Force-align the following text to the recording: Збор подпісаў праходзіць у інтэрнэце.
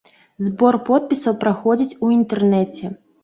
Збор 0.45 0.77
подпісаў 0.87 1.37
праходзіць 1.45 1.97
у 2.07 2.11
інтэрнэце. 2.17 2.93